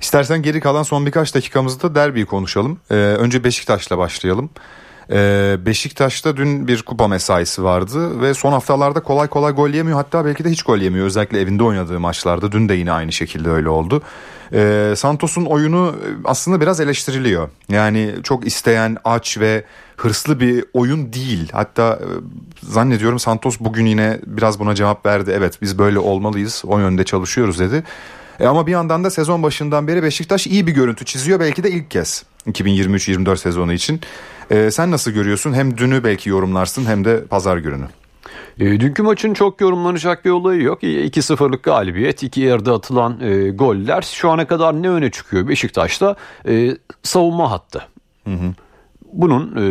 İstersen 0.00 0.42
geri 0.42 0.60
kalan 0.60 0.82
son 0.82 1.06
birkaç 1.06 1.34
dakikamızda 1.34 1.94
derbiyi 1.94 2.26
konuşalım. 2.26 2.80
Ee, 2.90 2.94
önce 2.94 3.44
Beşiktaş'la 3.44 3.98
başlayalım. 3.98 4.50
Ee, 5.10 5.56
Beşiktaş'ta 5.66 6.36
dün 6.36 6.68
bir 6.68 6.82
kupa 6.82 7.08
mesaisi 7.08 7.64
vardı 7.64 8.20
ve 8.20 8.34
son 8.34 8.52
haftalarda 8.52 9.00
kolay 9.00 9.28
kolay 9.28 9.52
gol 9.52 9.68
yemiyor. 9.68 9.96
Hatta 9.96 10.24
belki 10.24 10.44
de 10.44 10.50
hiç 10.50 10.62
gol 10.62 10.78
yemiyor. 10.78 11.06
Özellikle 11.06 11.40
evinde 11.40 11.62
oynadığı 11.62 12.00
maçlarda. 12.00 12.52
Dün 12.52 12.68
de 12.68 12.74
yine 12.74 12.92
aynı 12.92 13.12
şekilde 13.12 13.50
öyle 13.50 13.68
oldu. 13.68 14.02
Ee, 14.52 14.94
Santos'un 14.96 15.44
oyunu 15.44 15.94
aslında 16.24 16.60
biraz 16.60 16.80
eleştiriliyor. 16.80 17.48
Yani 17.68 18.14
çok 18.22 18.46
isteyen, 18.46 18.96
aç 19.04 19.38
ve 19.38 19.64
hırslı 19.96 20.40
bir 20.40 20.64
oyun 20.72 21.12
değil. 21.12 21.48
Hatta 21.52 21.98
e, 22.02 22.06
zannediyorum 22.62 23.18
Santos 23.18 23.56
bugün 23.60 23.86
yine 23.86 24.20
biraz 24.26 24.58
buna 24.58 24.74
cevap 24.74 25.06
verdi. 25.06 25.32
Evet 25.36 25.58
biz 25.62 25.78
böyle 25.78 25.98
olmalıyız. 25.98 26.62
O 26.66 26.78
yönde 26.78 27.04
çalışıyoruz 27.04 27.58
dedi. 27.58 27.82
E 28.40 28.46
ama 28.46 28.66
bir 28.66 28.72
yandan 28.72 29.04
da 29.04 29.10
sezon 29.10 29.42
başından 29.42 29.88
beri 29.88 30.02
Beşiktaş 30.02 30.46
iyi 30.46 30.66
bir 30.66 30.72
görüntü 30.72 31.04
çiziyor. 31.04 31.40
Belki 31.40 31.62
de 31.62 31.70
ilk 31.70 31.90
kez 31.90 32.24
2023-24 32.46 33.36
sezonu 33.36 33.72
için. 33.72 34.00
E, 34.50 34.70
sen 34.70 34.90
nasıl 34.90 35.10
görüyorsun? 35.10 35.52
Hem 35.52 35.78
dünü 35.78 36.04
belki 36.04 36.30
yorumlarsın 36.30 36.84
hem 36.86 37.04
de 37.04 37.24
pazar 37.24 37.56
gününü. 37.56 37.86
E, 38.58 38.80
dünkü 38.80 39.02
maçın 39.02 39.34
çok 39.34 39.60
yorumlanacak 39.60 40.24
bir 40.24 40.30
olayı 40.30 40.62
yok. 40.62 40.82
2-0'lık 40.82 41.62
galibiyet, 41.62 42.22
iki 42.22 42.40
yarıda 42.40 42.74
atılan 42.74 43.20
e, 43.20 43.50
goller 43.50 44.02
şu 44.02 44.30
ana 44.30 44.46
kadar 44.46 44.82
ne 44.82 44.90
öne 44.90 45.10
çıkıyor 45.10 45.48
Beşiktaş'ta? 45.48 46.16
E, 46.48 46.76
savunma 47.02 47.50
hattı. 47.50 47.86
Hı 48.24 48.34
hı. 48.34 48.54
Bunun 49.12 49.56
e, 49.56 49.66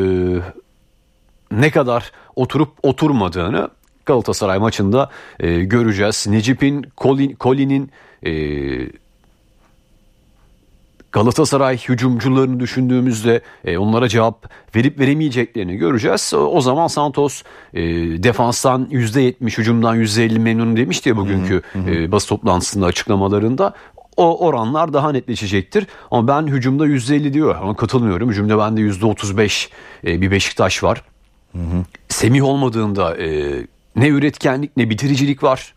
ne 1.52 1.72
kadar 1.72 2.12
oturup 2.36 2.70
oturmadığını 2.84 3.70
Galatasaray 4.06 4.60
maçında 4.60 5.10
e, 5.40 5.64
göreceğiz. 5.64 6.28
Necip'in, 6.28 6.86
Colin'in 7.40 7.92
e, 8.26 8.32
Galatasaray 11.12 11.78
hücumcularını 11.78 12.60
düşündüğümüzde 12.60 13.42
e, 13.66 13.78
onlara 13.78 14.08
cevap 14.08 14.52
verip 14.76 15.00
veremeyeceklerini 15.00 15.76
göreceğiz. 15.76 16.34
O, 16.36 16.38
o 16.38 16.62
zaman 16.62 16.88
Santos 16.88 17.44
e, 17.74 17.82
defanstan 18.24 18.88
%70 18.92 19.58
hücumdan 19.58 19.98
%50 19.98 20.40
memnun 20.40 20.78
demişti 20.78 21.10
ya 21.10 21.18
bugünkü 21.18 21.62
hı 21.74 21.80
hı. 21.80 21.92
E, 21.92 22.12
basın 22.12 22.28
toplantısında 22.28 22.86
açıklamalarında 22.86 23.74
o 24.18 24.48
oranlar 24.48 24.94
daha 24.94 25.12
netleşecektir. 25.12 25.88
Ama 26.12 26.28
ben 26.28 26.48
hücumda 26.48 26.88
%50 26.88 27.34
diyor 27.34 27.56
ama 27.62 27.76
katılmıyorum. 27.76 28.30
Hücumda 28.30 28.58
bende 28.58 28.82
%35 28.82 29.70
e, 30.08 30.22
bir 30.22 30.32
Beşiktaş 30.32 30.84
var. 30.84 31.04
Hı 31.52 31.58
hı. 31.58 31.84
Semih 32.10 32.44
olmadığında 32.44 33.18
e, 33.18 33.60
ne 33.96 34.08
üretkenlik 34.08 34.78
ne 34.78 34.90
bitiricilik 34.90 35.44
var. 35.44 35.74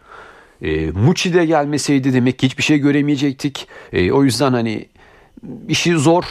E, 0.62 0.90
Muçi 0.90 1.34
de 1.34 1.46
gelmeseydi 1.46 2.12
demek 2.12 2.38
ki 2.38 2.46
hiçbir 2.46 2.62
şey 2.62 2.78
göremeyecektik. 2.78 3.68
E, 3.92 4.12
o 4.12 4.24
yüzden 4.24 4.52
hani 4.52 4.88
işi 5.68 5.98
zor 5.98 6.24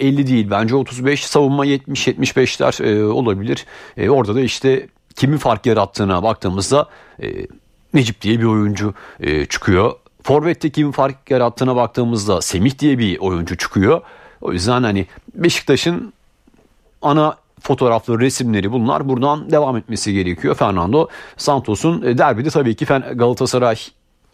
e, 0.00 0.06
50 0.08 0.26
değil 0.26 0.50
bence 0.50 0.74
35 0.76 1.24
savunma 1.26 1.66
70-75'ler 1.66 2.84
e, 2.84 3.04
olabilir. 3.04 3.66
E, 3.96 4.10
orada 4.10 4.34
da 4.34 4.40
işte 4.40 4.86
kimin 5.16 5.36
fark 5.38 5.66
yarattığına 5.66 6.22
baktığımızda 6.22 6.88
e, 7.22 7.46
Necip 7.94 8.20
diye 8.20 8.38
bir 8.38 8.44
oyuncu 8.44 8.94
e, 9.20 9.46
çıkıyor. 9.46 9.92
Forvet'te 10.22 10.70
kimin 10.70 10.92
fark 10.92 11.30
yarattığına 11.30 11.76
baktığımızda 11.76 12.42
Semih 12.42 12.78
diye 12.78 12.98
bir 12.98 13.18
oyuncu 13.18 13.56
çıkıyor. 13.56 14.00
O 14.40 14.52
yüzden 14.52 14.82
hani 14.82 15.06
Beşiktaş'ın 15.34 16.12
ana 17.02 17.36
fotoğrafları, 17.62 18.20
resimleri 18.20 18.72
bunlar 18.72 19.08
buradan 19.08 19.50
devam 19.50 19.76
etmesi 19.76 20.12
gerekiyor. 20.12 20.54
Fernando 20.54 21.08
Santos'un 21.36 22.02
e, 22.02 22.18
derbide 22.18 22.50
tabii 22.50 22.74
ki 22.74 22.84
Galatasaray 23.14 23.76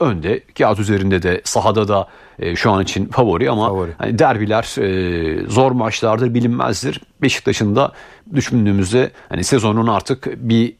önde. 0.00 0.40
Kağıt 0.58 0.78
üzerinde 0.78 1.22
de 1.22 1.40
sahada 1.44 1.88
da 1.88 2.08
e, 2.38 2.56
şu 2.56 2.70
an 2.70 2.82
için 2.82 3.06
favori 3.06 3.50
ama 3.50 3.68
favori. 3.68 3.90
Hani 3.98 4.18
derbiler 4.18 4.78
e, 4.82 5.46
zor 5.48 5.72
maçlardır 5.72 6.34
bilinmezdir. 6.34 7.00
Beşiktaş'ın 7.22 7.76
da 7.76 7.92
düşündüğümüzde 8.34 9.10
hani 9.28 9.44
sezonun 9.44 9.86
artık 9.86 10.28
bir 10.36 10.74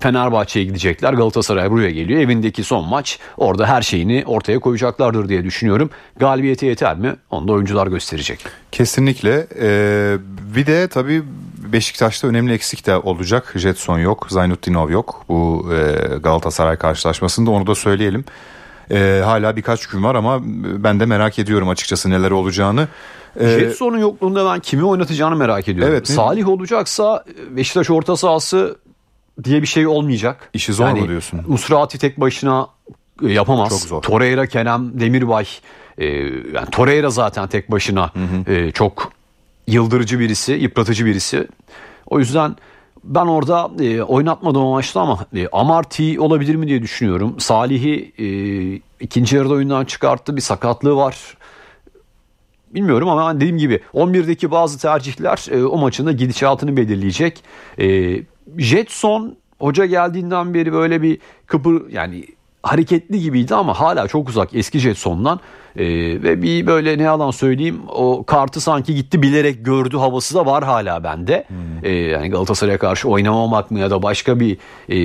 Fenerbahçe'ye 0.00 0.64
gidecekler. 0.64 1.12
Galatasaray 1.12 1.70
buraya 1.70 1.90
geliyor. 1.90 2.20
Evindeki 2.20 2.64
son 2.64 2.88
maç. 2.88 3.18
Orada 3.36 3.66
her 3.66 3.82
şeyini 3.82 4.24
ortaya 4.26 4.58
koyacaklardır 4.58 5.28
diye 5.28 5.44
düşünüyorum. 5.44 5.90
Galibiyete 6.16 6.66
yeter 6.66 6.96
mi? 6.96 7.16
Onu 7.30 7.48
da 7.48 7.52
oyuncular 7.52 7.86
gösterecek. 7.86 8.44
Kesinlikle. 8.72 9.46
Ee, 9.60 10.16
bir 10.54 10.66
de 10.66 10.88
tabii 10.88 11.22
Beşiktaş'ta 11.72 12.28
önemli 12.28 12.52
eksik 12.52 12.86
de 12.86 12.96
olacak. 12.96 13.52
Jetson 13.56 13.98
yok, 13.98 14.26
Zaynutdinov 14.30 14.90
yok 14.90 15.24
bu 15.28 15.68
e, 15.74 16.16
Galatasaray 16.16 16.76
karşılaşmasında 16.76 17.50
onu 17.50 17.66
da 17.66 17.74
söyleyelim. 17.74 18.24
E, 18.90 19.22
hala 19.24 19.56
birkaç 19.56 19.86
gün 19.86 20.04
var 20.04 20.14
ama 20.14 20.40
ben 20.84 21.00
de 21.00 21.06
merak 21.06 21.38
ediyorum 21.38 21.68
açıkçası 21.68 22.10
neler 22.10 22.30
olacağını. 22.30 22.88
E, 23.40 23.48
Jetson'un 23.48 23.98
yokluğunda 23.98 24.52
ben 24.52 24.60
kimi 24.60 24.84
oynatacağını 24.84 25.36
merak 25.36 25.68
ediyorum. 25.68 25.94
Evet, 25.94 26.08
Salih 26.08 26.48
olacaksa 26.48 27.24
Beşiktaş 27.50 27.90
orta 27.90 28.16
sahası 28.16 28.76
diye 29.44 29.62
bir 29.62 29.66
şey 29.66 29.86
olmayacak. 29.86 30.50
İşi 30.52 30.72
zor 30.72 30.86
yani, 30.86 31.00
mu 31.00 31.08
diyorsun? 31.08 31.40
Musrati 31.46 31.98
tek 31.98 32.20
başına 32.20 32.68
e, 33.22 33.28
yapamaz. 33.28 33.68
Çok 33.68 33.80
zor. 33.80 34.02
Torreira, 34.02 34.46
Kenan, 34.46 35.00
Demirbay 35.00 35.46
e, 35.98 36.06
yani 36.54 36.70
Torreira 36.72 37.10
zaten 37.10 37.48
tek 37.48 37.70
başına 37.70 38.10
hı 38.14 38.20
hı. 38.20 38.52
E, 38.52 38.72
çok 38.72 39.12
yıldırıcı 39.66 40.18
birisi, 40.20 40.52
yıpratıcı 40.52 41.06
birisi. 41.06 41.48
O 42.06 42.18
yüzden 42.18 42.56
ben 43.04 43.26
orada 43.26 43.70
e, 43.80 44.02
oynatmadım 44.02 44.62
amaçlı 44.62 45.00
ama 45.00 45.26
e, 45.36 45.48
Amarty 45.52 46.18
olabilir 46.18 46.54
mi 46.54 46.68
diye 46.68 46.82
düşünüyorum. 46.82 47.40
Salih'i 47.40 48.12
e, 48.18 48.26
ikinci 49.00 49.36
yarıda 49.36 49.54
oyundan 49.54 49.84
çıkarttı. 49.84 50.36
Bir 50.36 50.40
sakatlığı 50.40 50.96
var. 50.96 51.36
Bilmiyorum 52.74 53.08
ama 53.08 53.36
dediğim 53.36 53.58
gibi 53.58 53.80
11'deki 53.94 54.50
bazı 54.50 54.78
tercihler 54.78 55.46
e, 55.50 55.64
o 55.64 55.78
maçın 55.78 56.06
da 56.06 56.12
gidişatını 56.12 56.76
belirleyecek. 56.76 57.44
E, 57.78 58.16
Jetson 58.58 59.36
hoca 59.58 59.86
geldiğinden 59.86 60.54
beri 60.54 60.72
böyle 60.72 61.02
bir 61.02 61.18
kıpır 61.46 61.90
yani 61.90 62.24
hareketli 62.62 63.20
gibiydi 63.20 63.54
ama 63.54 63.80
hala 63.80 64.08
çok 64.08 64.28
uzak 64.28 64.54
eski 64.54 64.78
Jetson'dan. 64.78 65.40
Ee, 65.76 65.84
ve 66.22 66.42
bir 66.42 66.66
böyle 66.66 66.98
ne 66.98 67.02
yalan 67.02 67.30
söyleyeyim 67.30 67.80
o 67.88 68.24
kartı 68.24 68.60
sanki 68.60 68.94
gitti 68.94 69.22
bilerek 69.22 69.64
gördü 69.64 69.96
havası 69.96 70.34
da 70.34 70.46
var 70.46 70.64
hala 70.64 71.04
bende. 71.04 71.44
Hmm. 71.48 71.56
Ee, 71.82 71.90
yani 71.90 72.30
Galatasaray'a 72.30 72.78
karşı 72.78 73.08
oynamamak 73.08 73.70
mı 73.70 73.78
ya 73.78 73.90
da 73.90 74.02
başka 74.02 74.40
bir 74.40 74.56
e, 74.88 74.96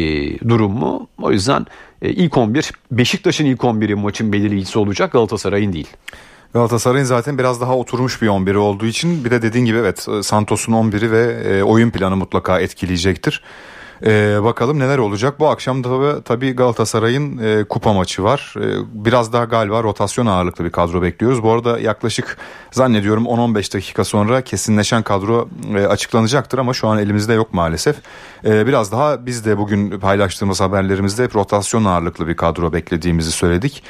durum 0.50 0.72
mu? 0.72 1.08
O 1.22 1.32
yüzden 1.32 1.66
e, 2.02 2.10
ilk 2.10 2.38
11 2.38 2.72
Beşiktaş'ın 2.92 3.46
ilk 3.46 3.62
11'i 3.62 3.96
maçın 3.96 4.34
belirleyicisi 4.34 4.80
olacak 4.80 5.12
Galatasaray'ın 5.12 5.74
değil. 5.74 5.88
Galatasaray'ın 6.54 7.06
zaten 7.06 7.38
biraz 7.38 7.62
daha 7.62 7.78
oturmuş 7.78 8.22
bir 8.22 8.28
11'i 8.28 8.58
olduğu 8.58 8.86
için 8.86 9.26
bir 9.26 9.32
de 9.32 9.42
dediğin 9.42 9.66
gibi 9.66 9.78
evet 9.78 10.08
Santos'un 10.22 10.74
11'i 10.74 11.12
ve 11.12 11.24
e, 11.50 11.64
oyun 11.64 11.90
planı 11.90 12.16
mutlaka 12.16 12.60
etkileyecektir. 12.60 13.42
Ee, 14.06 14.44
bakalım 14.44 14.80
neler 14.80 14.98
olacak. 14.98 15.40
Bu 15.40 15.48
akşam 15.48 15.84
da 15.84 16.22
tabii 16.22 16.52
Galatasaray'ın 16.52 17.38
e, 17.38 17.64
kupa 17.64 17.94
maçı 17.94 18.24
var. 18.24 18.54
E, 18.58 18.66
biraz 19.06 19.34
daha 19.34 19.44
galiba 19.44 19.84
rotasyon 19.84 20.26
ağırlıklı 20.26 20.66
bir 20.66 20.70
kadro 20.70 21.02
bekliyoruz. 21.02 21.44
Bu 21.44 21.52
arada 21.52 21.80
yaklaşık 21.80 22.38
zannediyorum 22.72 23.26
10-15 23.26 23.74
dakika 23.74 24.04
sonra 24.04 24.42
kesinleşen 24.42 25.04
kadro 25.04 25.50
e, 25.76 25.88
açıklanacaktır 25.88 26.58
ama 26.58 26.74
şu 26.74 26.88
an 26.88 27.00
elimizde 27.00 27.34
yok 27.34 27.54
maalesef. 27.54 27.96
E, 28.46 28.68
biraz 28.68 28.92
daha 28.92 29.26
biz 29.26 29.46
de 29.46 29.58
bugün 29.58 30.00
paylaştığımız 30.00 30.62
haberlerimizde 30.62 31.24
hep 31.24 31.36
rotasyon 31.36 31.86
ağırlıklı 31.86 32.28
bir 32.28 32.36
kadro 32.36 32.74
beklediğimizi 32.74 33.32
söyledik. 33.32 33.84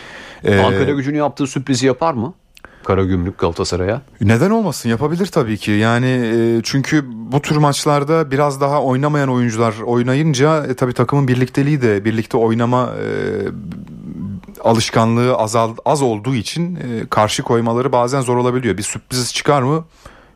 E, 0.43 0.59
Ankara 0.59 0.91
gücünü 0.91 1.17
yaptığı 1.17 1.47
sürprizi 1.47 1.87
yapar 1.87 2.13
mı? 2.13 2.33
Karagümrük 2.83 3.37
Galatasaray'a? 3.37 4.01
Neden 4.21 4.49
olmasın 4.49 4.89
yapabilir 4.89 5.25
tabii 5.25 5.57
ki 5.57 5.71
yani 5.71 6.07
e, 6.07 6.61
çünkü 6.63 7.03
bu 7.07 7.41
tür 7.41 7.57
maçlarda 7.57 8.31
biraz 8.31 8.61
daha 8.61 8.83
oynamayan 8.83 9.29
oyuncular 9.29 9.73
oynayınca 9.85 10.65
e, 10.65 10.73
tabii 10.73 10.93
takımın 10.93 11.27
birlikteliği 11.27 11.81
de 11.81 12.05
birlikte 12.05 12.37
oynama 12.37 12.93
e, 13.03 13.07
alışkanlığı 14.63 15.35
azal, 15.35 15.75
az 15.85 16.01
olduğu 16.01 16.35
için 16.35 16.75
e, 16.75 17.07
karşı 17.09 17.43
koymaları 17.43 17.91
bazen 17.91 18.21
zor 18.21 18.37
olabiliyor. 18.37 18.77
Bir 18.77 18.83
sürpriz 18.83 19.33
çıkar 19.33 19.61
mı 19.61 19.85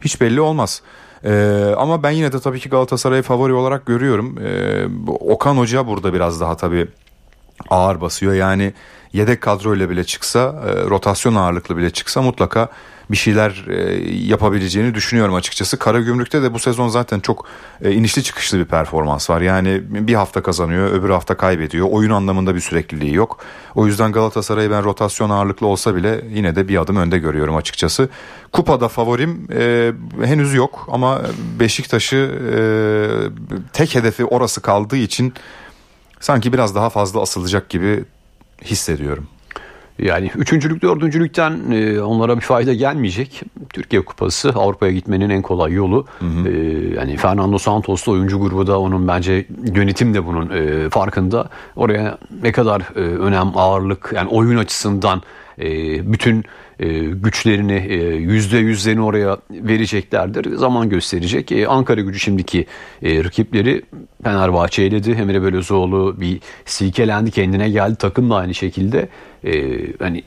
hiç 0.02 0.22
belli 0.22 0.42
olmaz. 0.42 0.82
Ee, 1.26 1.74
ama 1.78 2.04
ben 2.04 2.12
yine 2.12 2.32
de 2.32 2.40
tabii 2.40 2.60
ki 2.60 2.70
Galatasaray'ı 2.70 3.22
favori 3.22 3.54
olarak 3.54 3.86
görüyorum. 3.86 4.38
Ee, 4.40 4.88
Okan 5.08 5.58
Hoca 5.58 5.88
burada 5.88 6.14
biraz 6.14 6.42
daha 6.42 6.58
tabii 6.58 6.88
ağır 7.70 8.02
basıyor. 8.02 8.34
Yani 8.34 8.74
yedek 9.14 9.42
kadroyla 9.42 9.90
bile 9.90 10.04
çıksa, 10.04 10.64
e, 10.68 10.90
rotasyon 10.90 11.36
ağırlıklı 11.36 11.78
bile 11.78 11.90
çıksa 11.90 12.22
mutlaka 12.22 12.70
bir 13.12 13.18
şeyler 13.18 13.66
e, 13.68 14.10
yapabileceğini 14.10 14.96
düşünüyorum 14.96 15.34
açıkçası. 15.36 15.80
Karagümrük'te 15.80 16.44
de 16.44 16.54
bu 16.54 16.60
sezon 16.60 16.88
zaten 16.88 17.20
çok 17.20 17.46
e, 17.82 17.92
inişli 17.92 18.24
çıkışlı 18.24 18.60
bir 18.60 18.66
performans 18.66 19.30
var. 19.30 19.42
Yani 19.42 19.82
bir 19.90 20.14
hafta 20.14 20.44
kazanıyor, 20.44 20.92
öbür 20.92 21.10
hafta 21.10 21.38
kaybediyor. 21.38 21.88
Oyun 21.92 22.12
anlamında 22.12 22.56
bir 22.56 22.60
sürekliliği 22.60 23.14
yok. 23.14 23.38
O 23.76 23.88
yüzden 23.88 24.12
Galatasaray'ı 24.12 24.72
ben 24.72 24.84
rotasyon 24.84 25.30
ağırlıklı 25.30 25.68
olsa 25.68 25.96
bile 25.96 26.26
yine 26.30 26.56
de 26.56 26.68
bir 26.68 26.82
adım 26.82 26.96
önde 26.96 27.18
görüyorum 27.18 27.56
açıkçası. 27.56 28.10
Kupada 28.52 28.88
favorim 28.88 29.48
e, 29.54 29.92
henüz 30.24 30.54
yok 30.54 30.88
ama 30.92 31.22
Beşiktaş'ı 31.60 32.32
e, 32.58 32.62
tek 33.74 33.96
hedefi 33.96 34.26
orası 34.26 34.62
kaldığı 34.62 34.98
için 34.98 35.34
sanki 36.20 36.54
biraz 36.54 36.76
daha 36.76 36.90
fazla 36.90 37.22
asılacak 37.22 37.70
gibi 37.70 38.04
hissediyorum. 38.64 39.28
Yani 40.00 40.32
üçüncülük, 40.36 40.82
dördüncülükten 40.82 41.72
e, 41.72 42.02
onlara 42.02 42.36
bir 42.36 42.42
fayda 42.42 42.74
gelmeyecek. 42.74 43.42
Türkiye 43.74 44.06
Kupası 44.06 44.50
Avrupa'ya 44.50 44.92
gitmenin 44.92 45.30
en 45.30 45.42
kolay 45.42 45.74
yolu. 45.74 46.06
Hı 46.20 46.26
hı. 46.26 46.50
E, 46.50 46.54
yani 46.96 47.18
Fernando 47.18 47.58
Santos'ta 47.58 48.12
oyuncu 48.12 48.40
grubu 48.40 48.68
da 48.68 48.80
onun 48.80 49.08
bence 49.08 49.46
yönetim 49.76 50.14
de 50.14 50.26
bunun 50.26 50.50
e, 50.50 50.90
farkında. 50.90 51.50
Oraya 51.76 52.18
ne 52.44 52.52
kadar 52.52 52.82
e, 52.96 53.00
önem, 53.00 53.52
ağırlık 53.56 54.12
yani 54.16 54.30
oyun 54.30 54.58
açısından 54.58 55.22
bütün 56.04 56.46
e, 56.82 57.00
güçlerini 57.00 57.86
e, 57.90 57.96
yüzde 58.16 58.58
yüzlerini 58.58 59.02
oraya 59.02 59.38
vereceklerdir. 59.52 60.56
Zaman 60.56 60.90
gösterecek. 60.90 61.52
E, 61.52 61.68
Ankara 61.68 62.02
gücü 62.02 62.20
şimdiki 62.20 62.66
rakipleri 63.04 63.82
Fenerbahçe 64.24 64.84
eledi. 64.84 65.12
Emre 65.12 65.44
Belözoğlu 65.44 66.22
bir 66.22 66.40
silkelendi 66.66 67.32
kendine 67.32 67.70
geldi. 67.70 67.96
Takım 67.96 68.30
da 68.30 68.36
aynı 68.36 68.54
şekilde. 68.54 69.10
Hani 70.00 70.24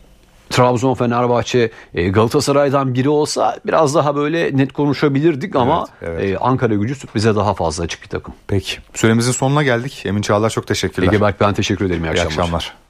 Trabzon, 0.50 0.94
Fenerbahçe, 0.94 1.70
Galatasaray'dan 1.94 2.94
biri 2.94 3.08
olsa 3.08 3.56
biraz 3.66 3.94
daha 3.94 4.16
böyle 4.16 4.56
net 4.56 4.72
konuşabilirdik 4.72 5.56
ama 5.56 5.86
evet, 6.02 6.20
evet. 6.22 6.38
Ankara 6.40 6.74
gücü 6.74 6.94
bize 7.14 7.36
daha 7.36 7.54
fazla 7.54 7.84
açık 7.84 8.02
bir 8.02 8.08
takım. 8.08 8.34
Peki. 8.46 8.76
Süremizin 8.94 9.32
sonuna 9.32 9.62
geldik. 9.62 10.02
Emin 10.06 10.22
Çağlar 10.22 10.50
çok 10.50 10.66
teşekkürler. 10.66 11.08
Ege 11.08 11.20
Berk 11.20 11.40
ben 11.40 11.54
teşekkür 11.54 11.84
ederim. 11.84 12.04
İyi, 12.04 12.06
İyi 12.06 12.10
akşamlar. 12.10 12.30
akşamlar. 12.30 12.83